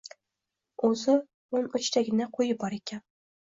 O`zi 0.89 1.17
o`n 1.59 1.69
uchtagina 1.81 2.31
qo`yi 2.41 2.61
bor 2.67 2.81
ekan 2.83 3.09